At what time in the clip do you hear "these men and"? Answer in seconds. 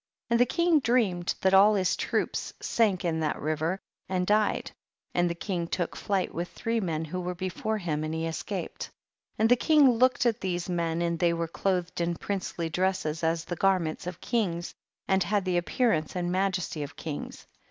10.41-11.19